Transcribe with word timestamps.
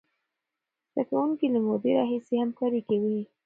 زده 0.91 1.03
کوونکي 1.09 1.47
له 1.53 1.59
مودې 1.65 1.91
راهیسې 1.99 2.35
همکاري 2.43 2.81
کوي. 2.89 3.19